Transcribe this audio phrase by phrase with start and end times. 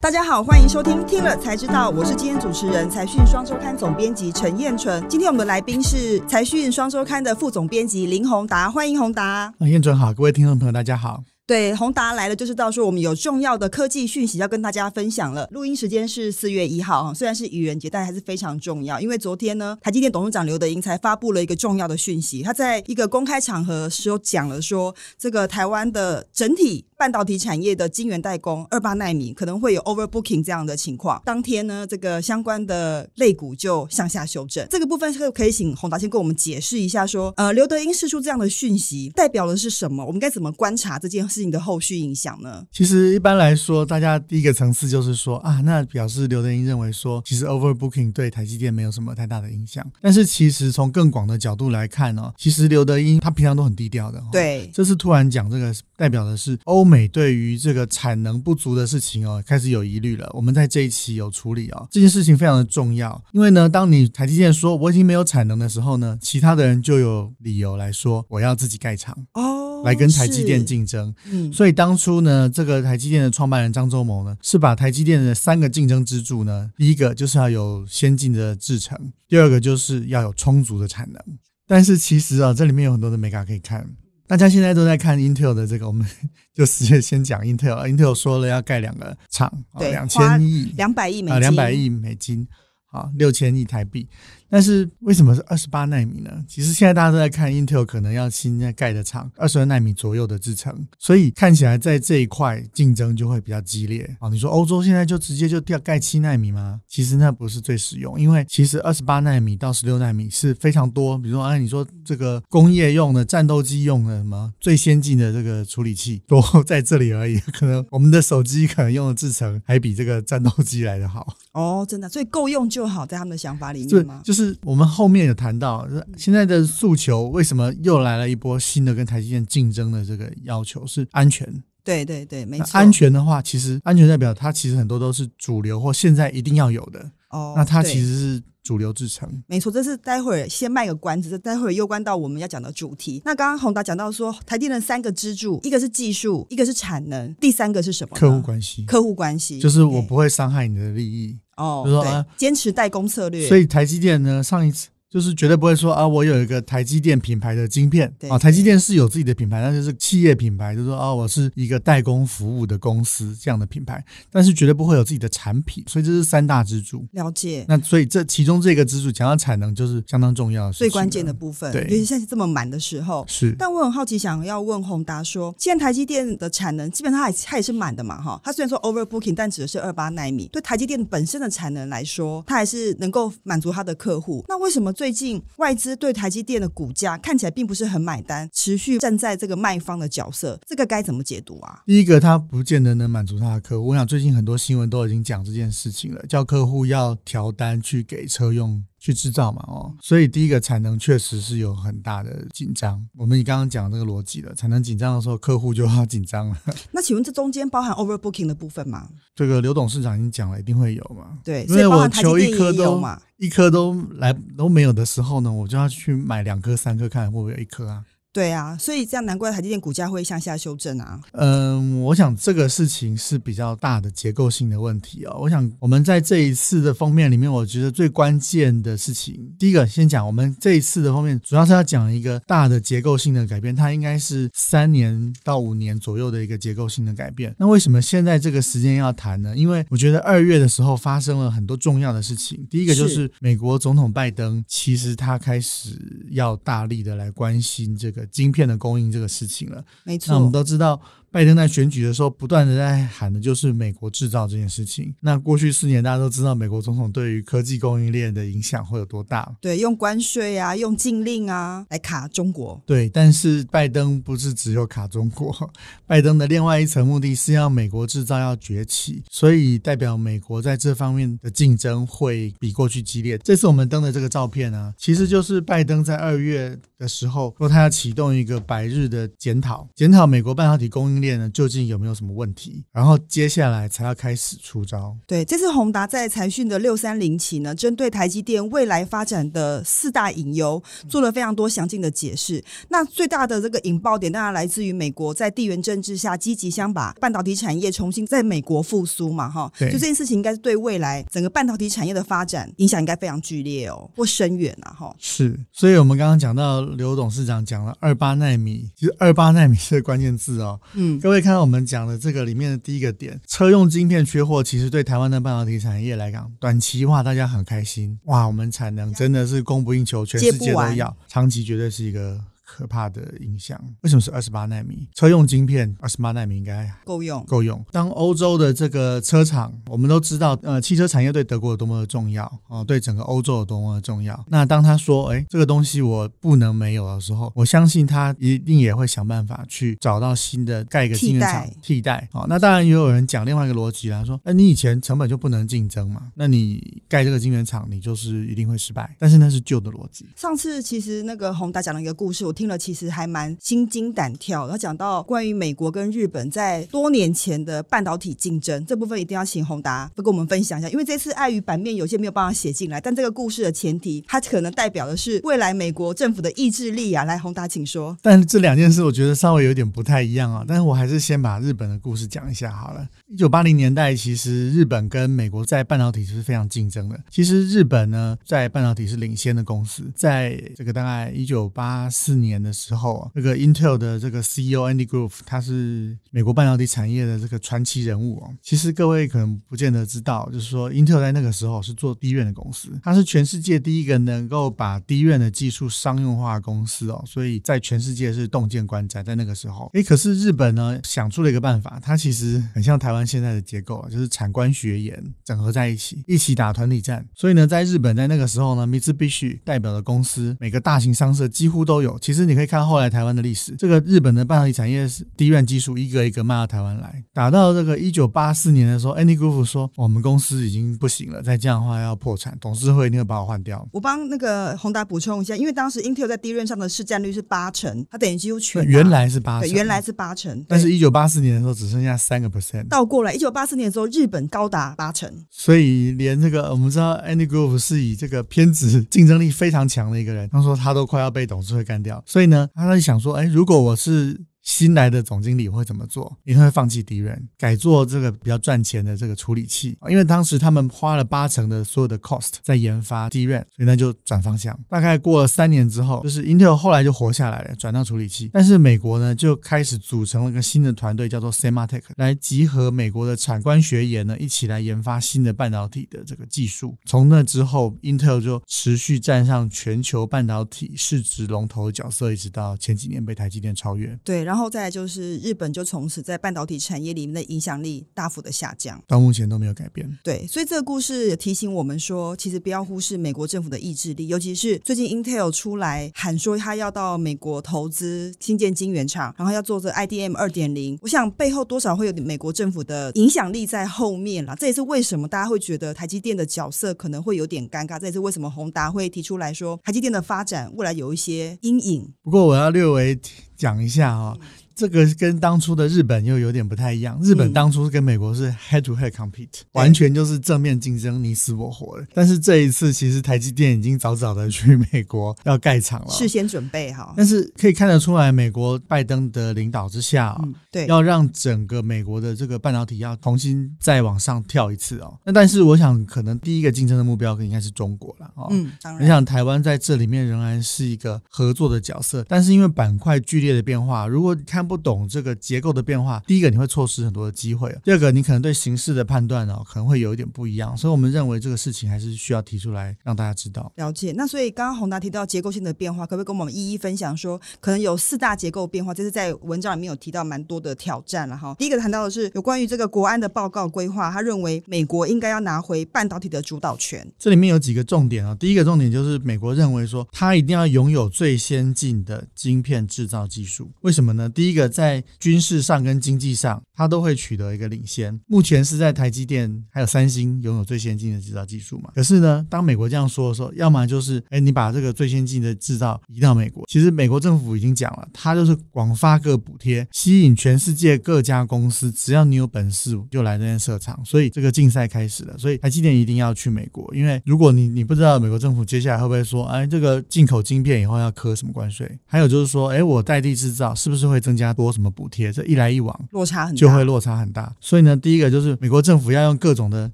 [0.00, 5.04] 大家好，欢迎收听听了才知道，我是今天主持人财讯双周刊总编辑陈燕纯。
[5.08, 9.52] 今天我们的来宾是财讯双周刊的副总编辑林宏达，欢迎宏达。
[9.58, 11.24] 啊，燕纯好，各位听众朋友大家好。
[11.48, 15.48] 对，宏达来了，就是到说我们有重要的科技讯息要跟大家分享了。
[15.50, 19.00] 录音时间是四月一号，虽然是愚人节，但还是非常重要。
[19.00, 31.22] 因为昨天呢，台积电董事长刘德英才发布了一个重要的讯息，他在一个公开场合时候讲了说，这个台湾的整体半导体产业的晶圆代工二八纳米可能会有 overbooking 这样的情况。
[31.24, 34.66] 当天呢，这个相关的类股就向下修正。
[34.68, 40.04] 这个部分是可以请宏达先跟我们解释一下，说呃，刘德英释出这样的讯息代表的是什么？
[40.04, 41.38] 我们该怎么观察这件事？
[41.38, 42.66] 事情的后续影响呢？
[42.72, 49.88] 其实一般来说，大家第一个层次就是说啊，那表示刘德英认为说，其实 overbooking 对台积电没有什么太大的影响。
[50.00, 54.20] 但是其实从更广的角度来看呢，其实刘德英他平常都很低调的。
[54.32, 60.28] 对，这次突然讲这个，代表的是欧美对于这个产能不足的事情哦，开始有疑虑了。
[60.32, 69.66] 我们在这一期有处理哦，这件事情非常的重要，因为呢，当你台积电说我已经没有产能的时候呢，其他的人就有理由来说我要自己盖厂哦。
[69.84, 81.22] 来跟台积电竞争，嗯，所以当初呢，这个台积电的创办人张忠谋呢，是把台积电的三个竞争支柱呢，第一个就是要有先进的制程，第二个就是要有充足的产能。
[81.64, 83.88] 但是其实啊，这里面有很多的美感可以看。
[84.28, 86.06] 大家现在都在看 Intel 的这个，我们
[86.54, 87.74] 就直接先讲 Intel。
[87.88, 92.46] Intel 说了要盖两个厂，对，两千亿，两百亿美金，两百亿美金，
[92.84, 94.06] 好，六千亿台币。
[94.50, 96.30] 但是为什么是二十八纳米呢？
[96.48, 104.28] 其实现在大家都在看 Intel 可能要新在盖的厂，二十二纳米左右的制程，所以看起来在这一块竞争就会比较激烈啊。
[104.30, 106.80] 你说欧洲现在就直接就掉盖七纳米吗？
[106.88, 111.18] 其实那不是最实用，因为其实二十八纳米到十六纳米是非常多。
[111.18, 121.36] 比如说，哎，你说这个工业用的、战斗机用的什么最先进的这个处理器 都在这里而已，可能我们的手机可能用的制程还比这个战斗机来的好。
[121.52, 124.22] 哦，真的，所以够用就好，在他们的想法里面吗？
[124.24, 124.37] 就是。
[124.38, 125.86] 是我们后面有谈到，
[126.16, 131.62] 现在的诉求为什么又来了一波新的跟台积电竞争的这个要求是安全。
[131.82, 132.78] 对对对，没错。
[132.78, 137.10] 安全的话，其实安全代表它其实很多都是主流或现在一定要有的。
[137.30, 139.42] 哦，那它其实是主流制成。
[139.46, 143.22] 没错，这是待会儿先卖个关子，待会儿又关到我们要讲的主题。
[143.24, 148.14] 那刚刚宏达讲到说，台电的三个支柱，一个是技术，一个是产能，第三个是什么？
[148.14, 148.84] 客户关系。
[148.84, 151.38] 客户关系就是我不会伤害你的利益。
[151.58, 153.46] 哦，对，坚持代工策略。
[153.46, 154.88] 所以台积电呢，上一次。
[155.10, 167.06] 就是绝对不会说啊，我有一个台积电品牌的晶片啊，台积电是有自己的品牌，但是是企业品牌，就是说啊，我是一个代工服务的公司这样的品牌，但是绝对不会有自己的产品，所以这是三大支柱。
[167.12, 167.64] 了解。
[167.66, 171.72] 那所以这其中这个支柱讲到产能，就是相当重要，最关键的部分。
[171.72, 173.24] 对，尤其现在这么满的时候。
[173.26, 173.54] 是。
[173.58, 178.20] 但我很好奇，想要问宏达说，现在台积电的产能基本上还它也是满的嘛？
[178.20, 180.48] 哈，它虽然说 overbooking，但指的是二八纳米。
[180.52, 184.44] 对台积电本身的产能来说，它还是能够满足它的客户。
[184.48, 191.84] 那为什么最近外资对台积电的股价看起来并不是很买单，持续站在这个卖方的角色，这个该怎么解读啊？
[191.86, 193.86] 第一个，他不见得能满足他的客户。
[193.86, 198.82] 我想最近很多新闻都已经讲这件事情了，叫客户要调单去给车用。
[198.98, 203.00] 去制造嘛，哦，所以第一个产能确实是有很大的紧张。
[203.16, 206.56] 我们你刚刚讲这个逻辑了，产能紧张的时候，客户就要紧张了。
[206.90, 209.08] 那请问这中间包含 overbooking 的部分吗？
[209.34, 211.38] 这个刘董事长已经讲了，一定会有嘛。
[211.44, 213.02] 对，因为我求一颗都
[213.36, 218.04] 一颗都来都没有的时候呢，我就要去买两颗、三颗，看会不会有一颗啊。
[218.30, 221.18] 对啊，所以这样难怪台积电股价会向下修正啊。
[221.32, 225.36] 嗯，我想这个事情是比较大的结构性的问题哦。
[225.40, 237.52] 我想我们在这一次的封面里面，我觉得最关键的事情，第一个先讲我们这一次的封面，主要是要讲一个大的结构性的改变，它应该是三年到五年左右的一个结构性的改变。
[237.58, 239.56] 那为什么现在这个时间要谈呢？
[239.56, 242.64] 因为我觉得二月的时候发生了很多重要的事情。
[242.70, 245.98] 第一个就是美国总统拜登，其实他开始
[246.30, 248.17] 要大力的来关心这个。
[248.26, 250.32] 晶片的供应这个事情了，没错。
[250.32, 251.00] 那我们都知道。
[251.30, 255.14] 拜登在选举的时候，不断的在喊的就是美国制造这件事情。
[255.20, 259.54] 那过去四年，大家都知道美国总统对于科技供应链的影响会有多大？
[259.60, 262.80] 对，用关税啊，用禁令啊来卡中国。
[262.86, 265.54] 对，但是拜登不是只有卡中国，
[266.08, 273.36] 拜登的另外一层目的是要美国制造要崛起，所以代表美国在这方面的竞争会比过去激烈。
[273.44, 281.17] 这次我们登的这个照片呢，其实就是拜登在二月的时候说他要启动一个百日的检讨，检讨美国半导体供应。
[281.18, 285.16] 应链呢究竟有没有什么问题，然后接下来才要开始出招。
[285.26, 292.62] 对，这次宏达在财讯的六三零期呢，针对台积电未来发展的四大隐忧，做了非常多详尽的解释。
[292.88, 299.70] 那最大的这个引爆点，当然来自于美国在地缘政治下积极想把半导体产业重新在美国复苏嘛，哈。
[299.78, 305.16] 对就这件事情，应该是对未来整个半导体产业的发展影响应该非常剧烈哦，或深远啊，哈。
[305.18, 310.80] 是，所以我们刚刚讲到刘董事长讲了二八纳米，其实二八纳米是关键字哦。
[310.94, 322.40] 嗯，各位看到我们讲的这个里面的第一个点，车用晶片缺货，其实对台湾的半导体产业来讲，短期话大家很开心，哇，我们产能真的是供不应求，全世界都要，长期绝对是一个。
[322.78, 323.76] 可怕的影响。
[324.02, 325.96] 为什么是二十八纳米车用晶片？
[325.98, 327.84] 二十八纳米应该够用，够用。
[327.90, 334.44] 当欧洲的这个车厂，我们都知道，呃，汽车产业对德国有多么的重要哦，对整个欧洲有多么的重要。
[334.46, 342.28] 那当他说，哎，这个东西我不能没有的时候，我相信他一定也会想办法去找到新的盖一个晶圆厂替代。
[342.32, 349.16] 哦，那当然也有人讲另外一个逻辑啦，说，哎，你以前成本就不能竞争嘛，那你盖这个晶圆厂，你就是一定会失败。
[349.18, 350.24] 但是那是旧的逻辑。
[350.36, 354.68] 上次其实那个宏达讲了一个故事，我听了其实还蛮心惊胆跳。
[354.68, 360.88] 他讲到关于美国跟日本在多年前的半导体竞争这部分，一定要请宏达跟我们分享一下。
[360.90, 367.24] 因为这次碍于版面有些没有办法写进来，但这个故事的前提，它可能代表的是未来美国政府的意志力啊。
[367.24, 368.16] 来，宏达，请说。
[368.22, 370.64] 但这两件事我觉得稍微有点不太一样啊。
[370.66, 373.06] 但是我还是先把日本的故事讲一下好了。
[373.26, 377.18] 一九八零年代，其实日本跟美国在半导体是非常竞争的。
[377.30, 388.50] 其实日本呢，在半导体是领先的公司，在这个大概一九八四年年的时候啊，这个 Intel 的这个 CEO Andy Grove，他是美国半导体产业的这个传奇人物哦。
[388.62, 399.22] 其实各位可能不见得知道，就是说 Intel 在那个时候是做低院的公司，它是全世界第一个能够把低院的技术商用化公司哦，所以在全世界是洞见观瞻。
[399.22, 407.26] 在那个时候，诶，可是日本呢想出了一个办法，它其实很像台湾现在的结构啊，就是产官学研整合在一起，一起打团体战。
[407.34, 412.18] 所以呢，在日本在那个时候呢，Mitsubishi 代表的公司，每个大型商社几乎都有。
[412.20, 423.86] 其实你可以看后来台湾的历史，这个日本的半导体产业是低院技术一个一个卖到台湾来，打到这个一九八四年的时候，Andy Grove 说我们公司已经不行了，再这样的话要破产，董事会一定会把我换掉。
[423.92, 444.47] 我帮那个宏达补充一下，因为当时 Intel 在低润上的市占率是八成，它等于几乎全原来是八成，原来是八成，但是一九八四年的时候只剩下三个 percent，倒过来，一九八四年的时候日本高达八成，所以连这个我们知道 Andy Grove 是以这个偏执竞争力非常强的一个人，他说他都快要被董事会干掉，所以呢，他在想说，哎，如果我是。
[444.68, 446.36] 新来的总经理会怎么做？
[446.44, 449.96] 一定会放弃敌人，改做这个比较赚钱的这个处理器。
[450.10, 454.78] 因为当时他们花了八成的所有的 cost 在研发 DRAM，所以那就转方向。
[454.86, 458.50] 大概过了三年之后，就是 Intel 后来就活下来了，转到处理器。
[458.52, 466.94] 但是美国呢，就开始组成了一个新的团队，叫做 Sematech，来集合美国的产官学研呢，一起来研发新的半导体的这个技术。
[467.06, 474.14] 从那之后，Intel 就持续站上全球半导体市值龙头的角色，一直到前几年被台积电超越。
[474.22, 474.57] 对，然后。
[474.58, 480.18] 然后再来就是日本，就从此在半导体产业里面的影响力大幅的下降，到目前都没有改变。
[480.24, 494.56] 对，所以这个故事也提醒我们说，其实不要忽视美国政府的意志力，尤其是最近 Intel 出来喊说他要到美国投资新建晶圆厂，然后要做这 IDM 二点零，我想背后多少会有美国政府的影响力在后面啦。
[494.56, 502.12] 这也是为什么大家会觉得台积电的角色可能会有点尴尬，这也是为什么宏达会提出来说台积电的发展未来有一些阴影。
[502.24, 503.16] 不过我要略微。
[503.58, 504.38] 讲一下啊，
[504.78, 507.18] 这个跟当初的日本又有点不太一样。
[507.20, 512.06] 日本当初跟美国是 head to head compete，完全就是正面竞争，你死我活的。
[512.14, 517.12] 但是这一次，其实台积电已经早早的去美国要盖厂了，事先准备好。
[517.16, 525.18] 但是可以看得出来，美国拜登的领导之下啊，对，要让整个美国的这个半导体要重新再往上跳一次哦。
[525.24, 528.46] 那但是我想，可能第一个竞争的目标应该是中国了哦。
[528.52, 529.02] 嗯，当然。
[529.02, 533.48] 你想台湾在这里面仍然是一个合作的角色，但是因为板块剧烈。
[533.48, 540.76] 的变化，如果你看不懂这个结构的变化，第一个你会错失很多的机会；第二个，你可能对形势的判断哦，可能会有一点不一样。
[540.76, 543.72] 所以，我们认为这个事情还是需要提出来让大家知道。
[543.76, 544.12] 了解。
[544.12, 547.16] 那所以，刚刚宏达提到结构性的变化，可不可以跟我们一一分享？
[547.16, 551.54] 说可能有四大结构变化，这是在文章里面有提到蛮多的挑战了哈。
[551.58, 557.10] 第一个谈到的是有关于这个国安的报告规划，他认为美国应该要拿回半导体的主导权。
[557.18, 558.34] 这里面有几个重点啊。
[558.34, 563.70] 第一个重点就是美国认为说，他一定要拥有最先进的晶片制造技术。
[563.80, 564.28] 为什么呢？
[564.28, 564.57] 第一个。
[564.58, 568.18] 个在军事上跟经济上，它都会取得一个领先。
[568.26, 571.90] 目前是在台积电还有三星拥有最先进的制造技术嘛？
[571.94, 576.64] 可是呢，当美国这样说的时候，要么就是哎，你把这个最先进的制造移到美国。
[576.68, 583.98] 其实美国政府已经讲了，它就是广发各补贴，吸引全世界各家公司，只要你有本事就来这边设厂。
[584.04, 585.36] 所以这个竞赛开始了。
[585.38, 591.98] 所以台积电一定要去美国，因为如果你你不知道美国政府接下来会不会说，哎，这个进口晶片以后要磕什么关税？
[592.06, 595.32] 还有就是说，哎，我代地制造是不是会增加多什么补贴？
[595.32, 597.52] 这一来一往，落差很大，就会落差很大。
[597.60, 599.90] 所以呢，第一个就是美国政府要用各种的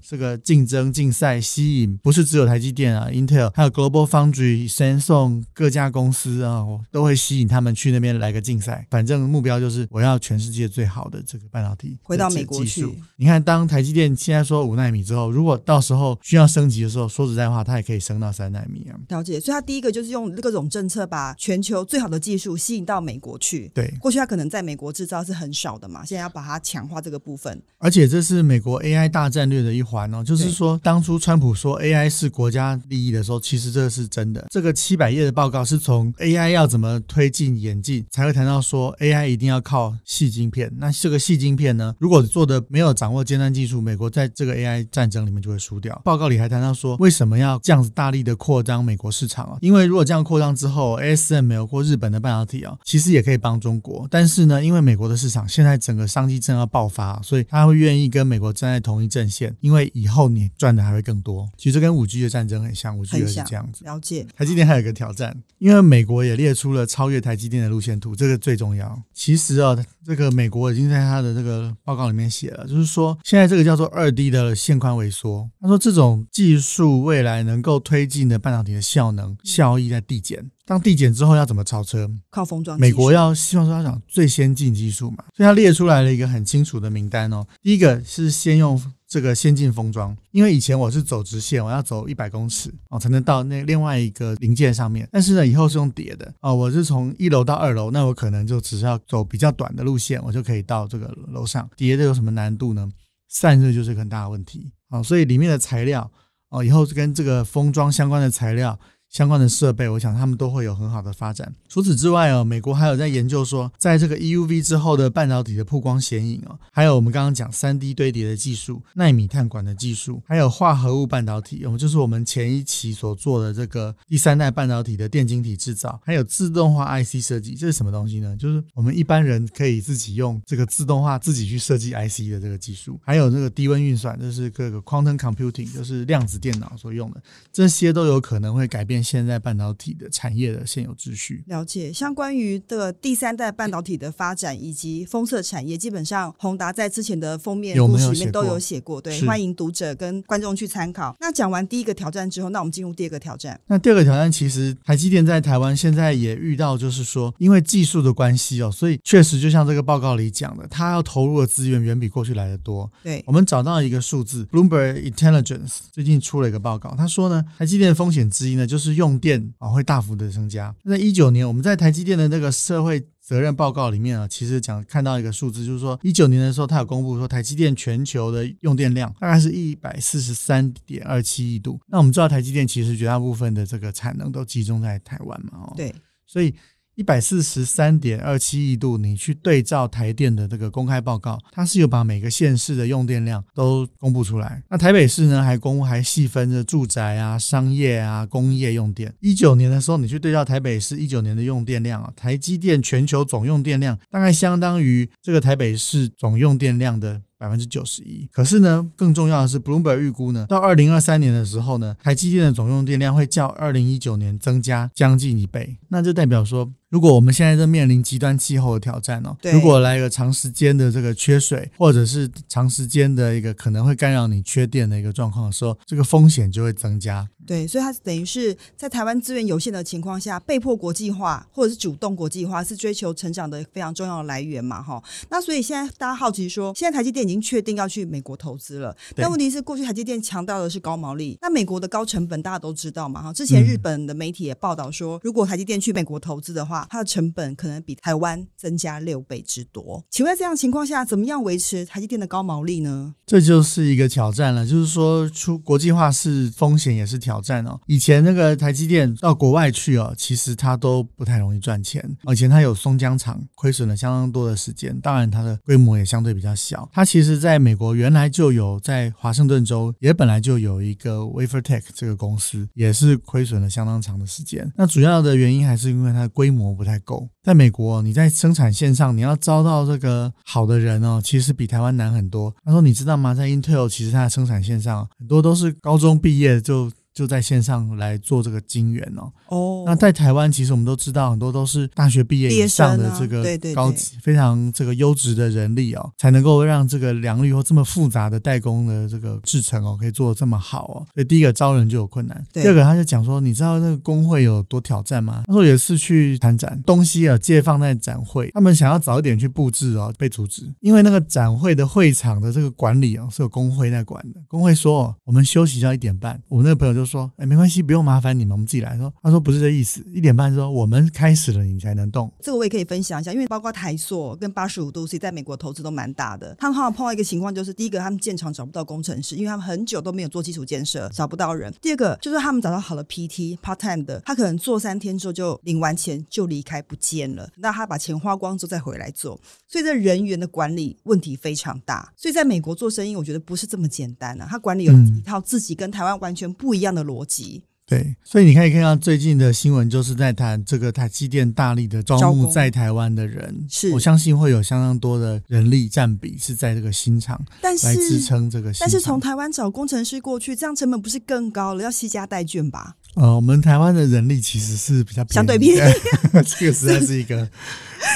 [0.07, 8.85] 这个竞争竞赛吸引，不是只有台积电啊，Intel，还有 Global Foundry、Samsung 各家公司啊，都会吸引他们去那边来个竞赛。
[8.91, 12.87] 反正目标就是我要全世界最好的这个半导体回到美国去。
[13.15, 18.99] 你看，当台积电现在说五纳米之后，如果到时候需要升级的时候，说实在话，它也可以升到三纳米啊。
[19.09, 19.39] 了解。
[19.39, 23.71] 所以它第一个就是用各种政策把全球最好的技术吸引到美国去。
[23.73, 27.61] 对，过去它可能在美国制造是很少的嘛，现在要把它强化这个部分。
[27.77, 34.45] 而且这是美国 AI 大战略的一环哦，就是说当初川普说 AI 是国家利益的时候，其实这个是真的。
[34.49, 40.71] 这个七百页的报告是从 AI 要怎么推进演进，才会谈到说 AI 一定要靠细晶片。
[40.77, 46.01] 那这个细晶片呢，如果做的没有掌握尖端技术，美国在这个 AI 战争里面就会输掉。
[46.03, 49.57] 报告里还谈到说，为什么要这样子大力的扩张美国市场啊？
[49.61, 54.07] 因为如果这样扩张之后，ASML 或日本的半导体啊，其实也可以帮中国。
[54.09, 61.49] 但是呢，因为美国的市场现在整个商机正要爆发，所以他会愿意跟美国站在同一阵线，因为以后你赚的还会更多。
[61.57, 63.83] 其实跟五 G 的战争很像，五 G 也是这样子。
[63.85, 64.25] 了解。
[64.35, 69.01] 台积电还有一个挑战，因为美国也列出了超越台积电的路线图，这个最重要。
[69.13, 80.51] 其实啊，这个美国已经在他的这个报告里面写了，就是说现在这个叫做二 D 的线宽萎缩，他说这种技术未来能够推进的半导体的效能效益在递减。
[80.65, 82.09] 当递减之后要怎么超车？
[82.31, 82.79] 靠封装。
[82.79, 87.45] 美国要希望说要讲最先进技术嘛，所以他列出来了一个很清楚的名单哦。
[87.61, 101.69] 第一个是先用这个先进封装，因为以前我是走直线，我要走一百公尺哦才能到那另外一个零件上面，但是呢以后是用叠的哦，我是从一楼到二楼，那我可能就只是要走比较短的路线，我就可以到这个楼上。
[101.77, 102.89] 叠的有什么难度呢？
[103.29, 106.09] 散热就是很大的问题啊，所以里面的材料
[106.49, 108.79] 哦，以后跟这个封装相关的材料。
[109.15, 111.55] 相关的设备，我想他们都会有很好的发展。
[111.69, 128.35] 除此之外哦，美国还有在研究说，在这个 EUV 之后的半导体的曝光显影哦，还有我们刚刚讲三 D 堆叠的技术、纳米碳管的技术，还有化合物半导体，我们就是我们前一期所做的这个第三代半导体的电晶体制造，还有自动化 IC 设计，这是什么东西呢？
[128.35, 139.04] 就是我们一般人可以自己用这个自动化自己去设计 IC 的这个技术，还有这个低温运算，就是各个 quantum computing，就是量子电脑所用的，这些都有可能会改变。
[139.05, 141.93] 现在半导体的产业的现有秩序，了解。
[141.93, 148.99] 像关于的第三代半导体的发展以及封测产业，基本上宏达在之前的封面故事里面都有写过。
[148.99, 151.15] 对，欢迎读者跟观众去参考。
[151.19, 153.59] 那讲完第一个挑战之后，那我们进入第二个挑战。
[153.67, 162.91] 那第二个挑战，其实台积电在台湾现在也遇到，就是说因为技术的关系哦，所以确实就像这个报告里讲的，它要投入的资源远比过去来的多。
[163.03, 168.84] 对，我们找到一个数字，Bloomberg Intelligence 最近出了一个报告，他说呢，台积电的风险之一呢，就是。
[168.93, 170.75] 用电啊会大幅的增加。
[170.83, 181.79] 那一九年我们在台积电的那个社会责任报告里面啊，其实讲看到一个数字，就是说一九年的时候，它有公布说台积电全球的用电量大概是一百四十三点二七亿度。
[181.87, 185.91] 那我们知道台积电其实绝大部分的这个产能都集中在台湾嘛，哦，对，
[186.27, 186.53] 所以。
[186.95, 194.63] 一百四十三点二七亿度，你去对照台电的这个公开报告，它是有把每个县市的用电量都公布出来。
[194.69, 199.13] 那台北市呢，还公还细分着住宅啊、商业啊、工业用电。
[199.19, 207.21] 一九年的时候，你去对照台北市一九年的用电量啊，台积电全球总用电量大概相当于这个台北市总用电量的。
[207.45, 227.27] 百分之九十一，可是呢，更重要的是，Bloomberg 预估呢，到二零二三年的时候呢，台积电的总用电量会较二零一九年增加将近一倍，那就代表说，如果我们现在正面临极端气候的挑战哦，如果来一个长时间的这个缺水，或者是长时间的一个可能会干扰你缺电的一个状况的时候，这个风险就会增加。
[227.45, 235.01] 对，所以它等于是在台湾资源有限的情况下，被迫国际化或者是主动国际化，是追求成长的非常重要的来源嘛，哈。
[235.29, 243.31] 那所以现在大家好奇说，现在台积电已经确定要去美国投资了，但问题是过去台积电强调的是高毛利，那美国的高成本大家都知道嘛，哈。
[243.31, 250.03] 之前日本的媒体也报道说，如果台积电去美国投资的话，它的成本可能比台湾增加六倍之多。
[250.09, 253.13] 请问这样情况下，怎么样维持台积电的高毛利呢？
[253.27, 257.34] 这就是一个挑战了，就是说出国际化是风险也是挑。
[257.35, 257.77] 挑战哦。
[257.87, 262.01] 以前那个台积电到国外去哦，其实它都不太容易赚钱。
[262.31, 266.89] 以前它有松江厂，亏损了相当多的时间，当然它的规模也相对比较小。
[266.93, 274.71] 它其实在美国原来就有，在华盛顿州也本来就有一个 WaferTech 这个公司，也是亏损了相当长的时间。
[274.77, 277.27] 那主要的原因还是因为它的规模不太够。
[277.43, 282.53] 在美国，你在生产线上你要招到这个好的人哦，其实比台湾难很多。
[282.63, 283.35] 他说：“你知道吗？
[283.35, 289.31] 在 Intel，其实它的生产线上很多都是高中毕业就。”就在线上来做这个金源哦。
[289.47, 301.07] 哦，那在台湾，其实我们都知道，很多都是大学毕业以上的这个高级、非常这个优质的人力哦，才能够让这个良率或这么复杂的代工的这个制成哦，可以做的这么好哦。
[301.13, 302.45] 所以第一个招人就有困难。
[302.51, 305.43] 第二个，他就讲说，你知道那个工会有多挑战吗？
[305.47, 314.41] 他说有一次去参展，东西啊借放在展会，他们想要早一点去布置哦，被阻止，因为那个展会的会场的这个管理哦是有工会在管的。
[314.49, 316.37] 工会说，哦我们休息到一点半。
[316.49, 317.05] 我那个朋友就。
[317.05, 318.97] 说哎，没关系，不用麻烦你们，我们自己来。
[318.97, 322.31] 说他说不是这意思，一点半说我们开始了，你才能动。
[322.41, 326.55] 这个我也可以分享一下，因为包括台塑跟八十五度 C 在美国投资都蛮大的。
[326.57, 331.73] 他们好像碰到一个情况，就是第一个他们建厂找不到工程师，因为他们很久都没有做基础建设，找不到人。
[331.81, 342.11] 第二个就是他们找到好的 PT part time 的，他可能做三天之后就领完钱就离开不见了，那他把钱花光之后再回来做，所以这人员的管理问题非常大。
[342.15, 347.61] 所以在美国做生意，我觉得不是这么简单啊，他管理有一套自己跟台湾完全不一样的逻辑。
[347.87, 358.71] 对，所以你可以看到最近的新闻，就是在谈这个台积电大力的招募在台湾的人，是我相信会有相当多的人力占比是在这个新厂，但是来支撑这个。
[358.79, 361.83] 但是从台湾找工程师过去，这样成本不是更高了？
[361.83, 362.95] 要惜家带眷吧？
[363.13, 365.93] 呃，我们台湾的人力其实是比较相对便宜，
[366.57, 367.47] 这个实在是一个。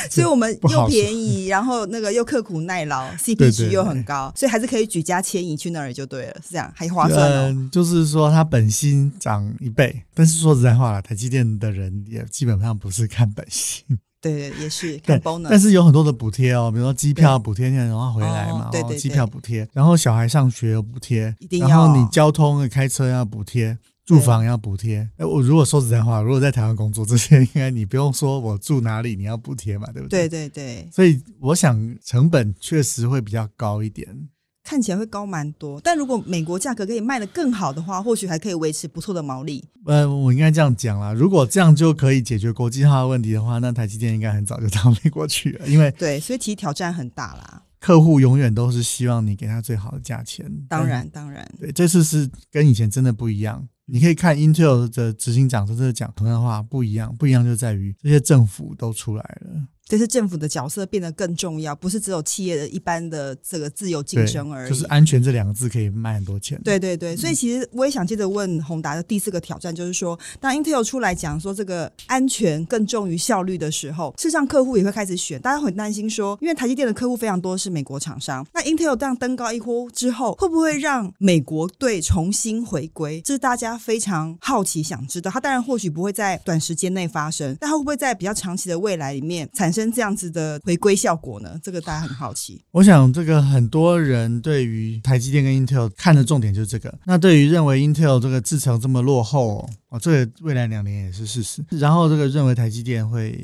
[0.10, 7.70] 所以我们又便宜， 然后那个又刻苦耐劳，CP 值又很高，所以还是可以举家迁移去那儿就对了，是这样，还划算哦。
[7.72, 13.84] 就是说，它本薪涨一倍，但是说实在话了，台积电的人也基本上不是看本薪，
[14.22, 23.78] 对，也是看 bonus，但是有很多的补贴哦，比如说机票补贴，你然后回来嘛，对对，机票补贴，然后小孩上学有补贴，一定要，然后你交通开车要补贴。
[24.10, 30.28] 住房要补贴，哎，我如果说实在话，如果在台湾工作，这些应该你不用说我住哪里，你要补贴嘛，对不对？
[30.28, 30.90] 对对对。
[30.92, 34.28] 所以我想成本确实会比较高一点，
[34.64, 35.80] 看起来会高蛮多。
[35.82, 39.64] 但如果美国价格可以卖得更好的话，或许还可以维持不错的毛利。
[39.86, 45.68] 呃，我应该这样讲啦，如果这样就可以解决国际化的问题的话，那台积电应该很早就到美国去了。
[45.68, 47.64] 因为对，所以其实挑战很大啦。
[47.80, 50.52] 客户永远都是希望你给他最好的价钱。
[50.68, 53.68] 当然，当然，对，这次是跟以前真的不一样。
[53.92, 59.68] 你可以看 Intel 的执行长在这讲同样的话，不一样，不一样就在于这些政府都出来了。
[59.90, 64.70] 这是政府的角色变得更重要，不是只有企业的一般的这个自由竞争而已。
[64.70, 66.62] 就是安全这两个字可以卖很多钱。
[66.64, 75.42] 对对对，所以其实我也想接着问宏达的第四个挑战，就是说，当 Intel 出来讲说这个安全更重于效率的时候，事实上客户也会开始选。
[75.42, 83.20] 大家很担心说，因为台积电的客户非常多是美国厂商，那 Intel 这样登高一呼之后，会不会让美国队重新回归？
[83.22, 85.32] 这是大家非常好奇想知道。
[85.32, 89.79] 它当然或许不会在短时间内发生，但它会不会在比较长期的未来里面产生？
[89.92, 91.60] 这样子的回归效果呢？
[91.62, 92.60] 这个大家很好奇。
[92.72, 96.98] 我想，这个很多人对于台积电跟 Intel 看的重点就是这个。
[97.06, 101.64] 那对于认为 Intel 这个制程这么落后哦，这个未来两年也是事实。
[101.70, 103.38] 然后这个认为台积电会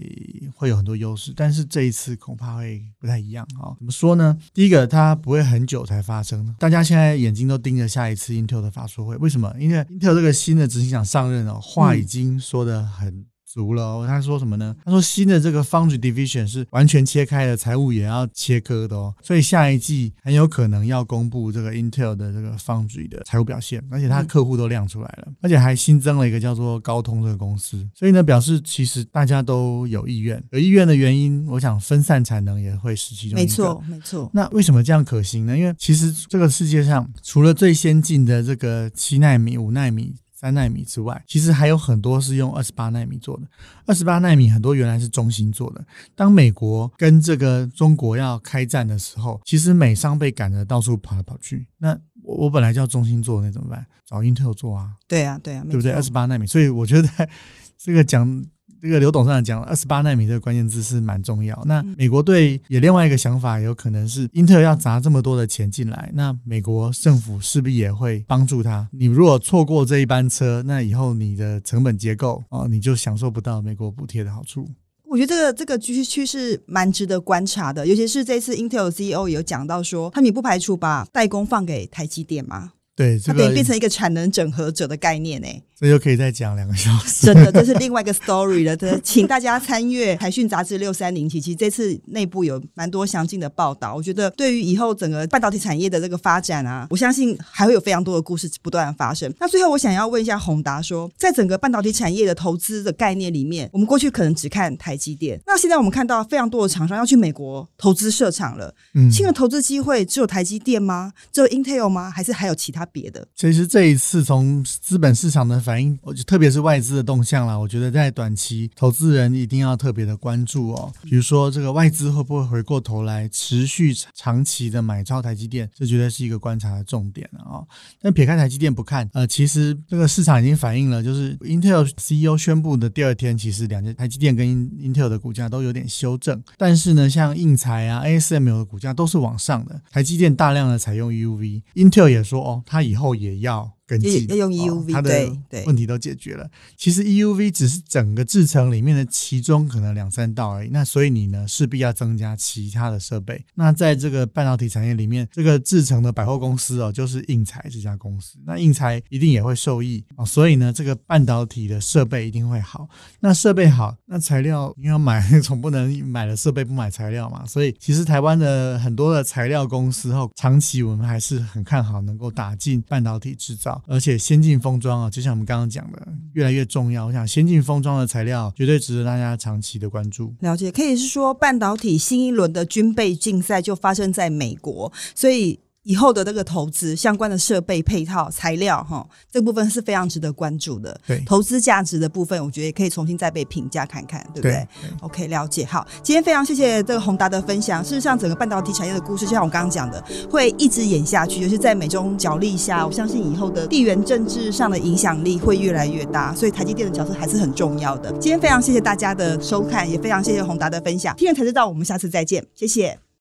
[0.55, 3.75] 会有很多优势，但是这一次恐怕会不太一样啊。
[3.77, 4.35] 怎么说呢？
[4.53, 6.55] 第一个，它不会很久才发生。
[6.57, 9.53] 大家现在眼睛都盯着下一次 Intel 的发说会，为什么？
[9.59, 13.25] 因为 Intel 这个新的执行长上任哦，话已经说的很。
[13.45, 14.75] 足了，他说什么呢？
[14.83, 33.47] 他说新的这个 Foundry Division 是完全切开的，财务也要切割的哦，所以下一季很有可能要公布这个 Intel 的这个 Foundry 的财务表现，而且他客户都亮出来了，而且还新增了一个叫做高通这个公司，所以呢，表示其实大家都有意愿，有意愿的原因，我想分散产能也会是其中一个。
[33.47, 34.29] 没错，没错。
[34.33, 35.57] 那为什么这样可行呢？
[35.57, 40.13] 因为其实这个世界上除了最先进的这个七纳米、五纳米。
[40.45, 43.47] 三纳米之外，其实还有很多是用二十八纳米做的。
[43.87, 45.83] 二十八纳米很多原来是中芯做的。
[46.13, 51.65] 当美国跟这个中国要开战的时候，其实美商被赶着到处跑来跑去。
[51.79, 53.83] 那我我本来叫中芯做，那怎么办？
[54.05, 54.91] 找 Intel 做啊？
[55.07, 55.91] 对啊，对啊，对不对？
[55.93, 57.09] 二十八纳米，所以我觉得
[57.75, 58.45] 这个讲。
[58.85, 61.59] 这个刘董事长讲二十八纳米这个关键字是蛮重要。
[61.65, 68.87] 那美国队也另外一个想法，有可能是英特尔要砸这么多的钱进来，那美国政府势必也会帮助他。
[68.91, 74.69] 你如果错过这一班车，那以后你的成本结构哦，你就享受不到美国补贴的好处。
[75.07, 82.73] 我觉得这个这个趋趋势蛮值得观察的，尤其是这次 Intel CEO 有讲到说，他们也不排除把代工放给台积电嘛。
[82.95, 85.47] 对，它这个等于变成一个产能整合者的概念呢。
[85.77, 87.25] 这又可以再讲两个小时。
[87.25, 88.77] 真的，这是另外一个 story 了。
[88.77, 93.93] 这请大家参阅《台讯杂志》六三零期，其实这次内部有蛮多详尽的报道。
[93.93, 99.29] 我觉得对于以后整个半导体产业的这个发展啊，我相信还会有非常多的故事不断的发生。
[99.37, 108.73] 那最后我想要问一下宏达说，在整个半导体产业的投资的概念里面，我们过去可能只看台积电，那现在我们看到非常多的厂商要去美国投资设厂了。
[108.93, 111.11] 嗯，新的投资机会只有台积电吗？
[111.33, 112.09] 只有 Intel 吗？
[112.09, 113.27] 还是还有其他别的？
[113.35, 120.91] 其实这一次从资本市场的反应，我就特别是外资的动向啦，我觉得在短期投资人一定要特别的关注哦。
[121.03, 127.63] 比如说这个外资会不会回过头来持续长期的买超台积电，这绝对是一个观察的重点了啊、
[128.01, 143.71] 但撇开台积电不看，呃，其实这个市场已经反映了，就是 Intel CEO 宣布的第二天，其实两家台积电跟 Intel 的股价都有点修正，但是呢，像应材啊、ASML 的股价都是往上的，台积电大量的采用 UV，Intel 也说哦，他以后也要。
[143.87, 146.49] 跟进要用哦 EUV，它的对对问题都解决了。
[146.75, 150.69] 其实 EUV 只是整个制程里面的其中可能两三道而已。
[150.71, 153.45] 那所以你呢势必要增加其他的设备。
[153.53, 158.37] 那在这个半导体产业里面，这个制程的百货公司哦，就是应材这家公司。
[158.45, 160.25] 那应材一定也会受益哦。
[160.25, 162.89] 所以呢，这个半导体的设备一定会好。
[163.19, 167.45] 那设备好，那材料你要买， 总不能买了设备不买材料嘛。
[167.45, 173.74] 所以其实台湾的很多的材料公司哦，长期我们还是很看好能够打进半导体制造。
[173.87, 177.07] 而且先进封装啊，就像我们刚刚讲的，越来越重要。
[177.07, 180.33] 我想先进封装的材料绝对值得大家长期的关注。
[180.39, 185.59] 了解，可以是说半导体新一轮的军备竞赛就发生在美国，所以。
[185.85, 190.99] 以后的那个投资相关的设备配套材料哈，这部分是非常值得关注的。
[191.05, 194.67] 对，投资价值的部分，我觉得也可以重新再被评价看看，对不对
[195.01, 195.63] ？OK，了解。
[195.63, 197.83] 好，今天非常谢谢这个宏达的分享。
[197.83, 208.11] 事实上，整个半导体产业的故事，就像我刚刚讲的，会一直演下去，尤其在美中角力下，我相信以后的地缘政治上的影响力会越来越大，所以台积电的角色还是很重要的。
[208.13, 211.15] 今天非常谢谢大家的收看，也非常谢谢宏达的分享。
[211.15, 213.04] 听了才知道，我们下次再见，谢谢。